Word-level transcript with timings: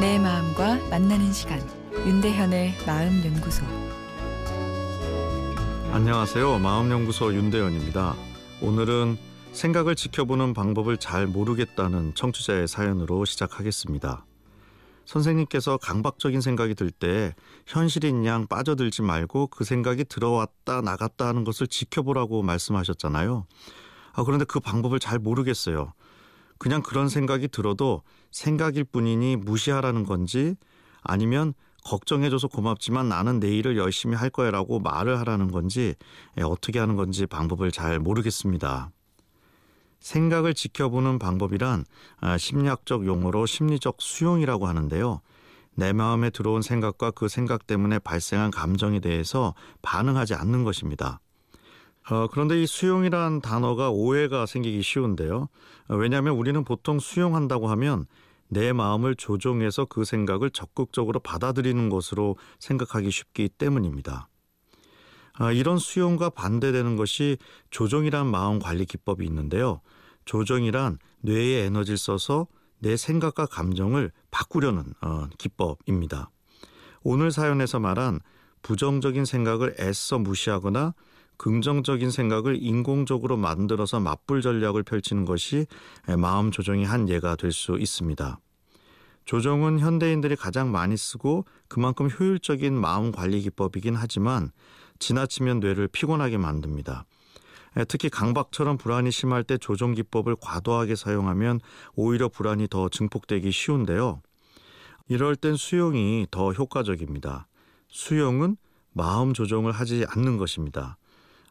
내 0.00 0.18
마음과 0.18 0.88
만나는 0.88 1.30
시간 1.30 1.60
윤대현의 1.92 2.86
마음 2.86 3.22
연구소 3.22 3.62
안녕하세요. 5.92 6.58
마음 6.58 6.90
연구소 6.90 7.34
윤대현입니다. 7.34 8.14
오늘은 8.62 9.18
생각을 9.52 9.94
지켜보는 9.96 10.54
방법을 10.54 10.96
잘 10.96 11.26
모르겠다는 11.26 12.14
청취자의 12.14 12.66
사연으로 12.66 13.26
시작하겠습니다. 13.26 14.24
선생님께서 15.04 15.76
강박적인 15.76 16.40
생각이 16.40 16.74
들 16.74 16.90
때 16.90 17.34
현실인 17.66 18.24
양 18.24 18.46
빠져들지 18.46 19.02
말고 19.02 19.48
그 19.48 19.64
생각이 19.64 20.04
들어왔다 20.04 20.80
나갔다 20.80 21.26
하는 21.26 21.44
것을 21.44 21.66
지켜보라고 21.66 22.42
말씀하셨잖아요. 22.42 23.46
아, 24.12 24.24
그런데 24.24 24.46
그 24.46 24.60
방법을 24.60 24.98
잘 24.98 25.18
모르겠어요. 25.18 25.92
그냥 26.60 26.82
그런 26.82 27.08
생각이 27.08 27.48
들어도 27.48 28.02
생각일 28.30 28.84
뿐이니 28.84 29.36
무시하라는 29.36 30.04
건지 30.04 30.56
아니면 31.02 31.54
걱정해줘서 31.84 32.48
고맙지만 32.48 33.08
나는 33.08 33.40
내일을 33.40 33.78
열심히 33.78 34.14
할 34.14 34.28
거야라고 34.28 34.78
말을 34.78 35.18
하라는 35.20 35.50
건지 35.50 35.94
예, 36.36 36.42
어떻게 36.42 36.78
하는 36.78 36.96
건지 36.96 37.24
방법을 37.24 37.72
잘 37.72 37.98
모르겠습니다. 37.98 38.90
생각을 40.00 40.52
지켜보는 40.52 41.18
방법이란 41.18 41.86
아, 42.20 42.36
심리학적 42.36 43.06
용어로 43.06 43.46
심리적 43.46 43.96
수용이라고 43.98 44.66
하는데요. 44.66 45.22
내 45.76 45.94
마음에 45.94 46.28
들어온 46.28 46.60
생각과 46.60 47.12
그 47.12 47.28
생각 47.28 47.66
때문에 47.66 47.98
발생한 48.00 48.50
감정에 48.50 49.00
대해서 49.00 49.54
반응하지 49.80 50.34
않는 50.34 50.64
것입니다. 50.64 51.20
어, 52.10 52.26
그런데 52.26 52.60
이 52.60 52.66
수용이란 52.66 53.40
단어가 53.40 53.90
오해가 53.90 54.44
생기기 54.44 54.82
쉬운데요. 54.82 55.48
어, 55.88 55.94
왜냐하면 55.94 56.34
우리는 56.34 56.64
보통 56.64 56.98
수용한다고 56.98 57.68
하면 57.68 58.06
내 58.48 58.72
마음을 58.72 59.14
조종해서 59.14 59.84
그 59.84 60.04
생각을 60.04 60.50
적극적으로 60.50 61.20
받아들이는 61.20 61.88
것으로 61.88 62.36
생각하기 62.58 63.12
쉽기 63.12 63.48
때문입니다. 63.48 64.28
아, 65.34 65.52
이런 65.52 65.78
수용과 65.78 66.30
반대되는 66.30 66.96
것이 66.96 67.38
조종이란 67.70 68.26
마음 68.26 68.58
관리 68.58 68.84
기법이 68.84 69.24
있는데요. 69.24 69.80
조정이란 70.24 70.98
뇌의 71.20 71.66
에너지를 71.66 71.96
써서 71.96 72.48
내 72.80 72.96
생각과 72.96 73.46
감정을 73.46 74.10
바꾸려는 74.32 74.82
어, 75.00 75.28
기법입니다. 75.38 76.30
오늘 77.02 77.30
사연에서 77.30 77.78
말한 77.78 78.18
부정적인 78.62 79.24
생각을 79.24 79.76
애써 79.78 80.18
무시하거나 80.18 80.94
긍정적인 81.40 82.10
생각을 82.10 82.58
인공적으로 82.60 83.38
만들어서 83.38 83.98
맞불 83.98 84.42
전략을 84.42 84.82
펼치는 84.82 85.24
것이 85.24 85.66
마음 86.18 86.50
조정의 86.50 86.84
한 86.84 87.08
예가 87.08 87.36
될 87.36 87.50
수 87.50 87.78
있습니다. 87.78 88.38
조정은 89.24 89.78
현대인들이 89.78 90.36
가장 90.36 90.70
많이 90.70 90.98
쓰고 90.98 91.46
그만큼 91.66 92.10
효율적인 92.10 92.78
마음 92.78 93.10
관리 93.10 93.40
기법이긴 93.40 93.94
하지만 93.96 94.50
지나치면 94.98 95.60
뇌를 95.60 95.88
피곤하게 95.88 96.36
만듭니다. 96.36 97.06
특히 97.88 98.10
강박처럼 98.10 98.76
불안이 98.76 99.10
심할 99.10 99.42
때 99.42 99.56
조정 99.56 99.94
기법을 99.94 100.36
과도하게 100.42 100.94
사용하면 100.94 101.60
오히려 101.94 102.28
불안이 102.28 102.68
더 102.68 102.90
증폭되기 102.90 103.50
쉬운데요. 103.50 104.20
이럴 105.08 105.36
땐 105.36 105.56
수용이 105.56 106.26
더 106.30 106.52
효과적입니다. 106.52 107.46
수용은 107.88 108.58
마음 108.92 109.32
조정을 109.32 109.72
하지 109.72 110.04
않는 110.06 110.36
것입니다. 110.36 110.98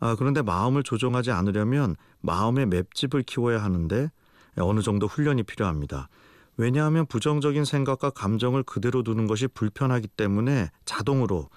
아, 0.00 0.16
그런데 0.16 0.42
마음을 0.42 0.82
조정하지 0.82 1.30
않으려면 1.30 1.96
마음의 2.20 2.66
맵집을 2.66 3.22
키워야 3.22 3.62
하는데 3.62 4.10
어느 4.56 4.80
정도 4.80 5.06
훈련이 5.06 5.42
필요합니다. 5.42 6.08
왜냐하면 6.56 7.06
부정적인 7.06 7.64
생각과 7.64 8.10
감정을 8.10 8.62
그대로 8.62 9.02
두는 9.02 9.26
것이 9.26 9.48
불편하기 9.48 10.08
때문에 10.08 10.70
자동으로 10.84 11.48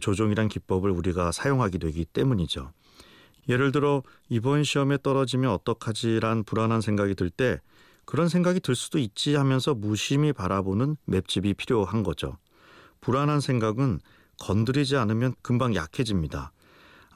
조정이란 0.00 0.48
기법을 0.48 0.90
우리가 0.90 1.32
사용하게 1.32 1.78
되기 1.78 2.04
때문이죠. 2.06 2.72
예를 3.48 3.70
들어 3.70 4.02
이번 4.28 4.64
시험에 4.64 4.98
떨어지면 5.02 5.50
어떡하지란 5.50 6.44
불안한 6.44 6.80
생각이 6.80 7.14
들 7.14 7.30
때 7.30 7.60
그런 8.06 8.28
생각이 8.28 8.60
들 8.60 8.74
수도 8.74 8.98
있지 8.98 9.34
하면서 9.34 9.74
무심히 9.74 10.32
바라보는 10.32 10.96
맵집이 11.04 11.54
필요한 11.54 12.02
거죠. 12.02 12.38
불안한 13.00 13.40
생각은 13.40 14.00
건드리지 14.38 14.96
않으면 14.96 15.34
금방 15.42 15.74
약해집니다. 15.74 16.52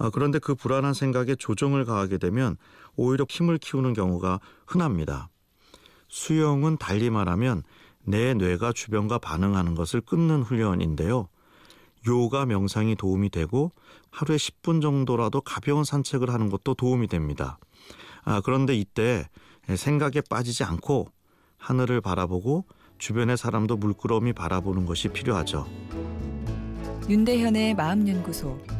아, 0.00 0.08
그런데 0.08 0.38
그 0.38 0.54
불안한 0.54 0.94
생각에 0.94 1.34
조정을 1.34 1.84
가하게 1.84 2.16
되면 2.16 2.56
오히려 2.96 3.26
힘을 3.28 3.58
키우는 3.58 3.92
경우가 3.92 4.40
흔합니다. 4.66 5.28
수영은 6.08 6.78
달리 6.78 7.10
말하면 7.10 7.62
내 8.02 8.32
뇌가 8.32 8.72
주변과 8.72 9.18
반응하는 9.18 9.74
것을 9.74 10.00
끊는 10.00 10.42
훈련인데요. 10.42 11.28
요가 12.08 12.46
명상이 12.46 12.96
도움이 12.96 13.28
되고 13.28 13.72
하루에 14.10 14.36
10분 14.36 14.80
정도라도 14.80 15.42
가벼운 15.42 15.84
산책을 15.84 16.30
하는 16.30 16.48
것도 16.48 16.72
도움이 16.72 17.06
됩니다. 17.06 17.58
아, 18.24 18.40
그런데 18.42 18.74
이때 18.74 19.28
생각에 19.68 20.22
빠지지 20.30 20.64
않고 20.64 21.08
하늘을 21.58 22.00
바라보고 22.00 22.64
주변의 22.96 23.36
사람도 23.36 23.76
물끄러미 23.76 24.32
바라보는 24.32 24.86
것이 24.86 25.08
필요하죠. 25.08 25.66
윤대현의 27.06 27.74
마음연구소 27.74 28.79